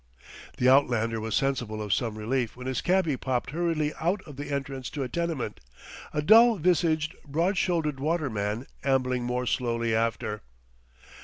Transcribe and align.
The 0.57 0.67
outlander 0.67 1.19
was 1.21 1.35
sensible 1.35 1.79
of 1.79 1.93
some 1.93 2.17
relief 2.17 2.55
when 2.57 2.65
his 2.65 2.81
cabby 2.81 3.17
popped 3.17 3.51
hurriedly 3.51 3.93
out 3.99 4.23
of 4.23 4.35
the 4.35 4.51
entrance 4.51 4.89
to 4.89 5.03
a 5.03 5.07
tenement, 5.07 5.59
a 6.11 6.23
dull 6.23 6.55
visaged, 6.57 7.13
broad 7.23 7.55
shouldered 7.55 7.99
waterman 7.99 8.65
ambling 8.83 9.25
more 9.25 9.45
slowly 9.45 9.93
after. 9.93 10.41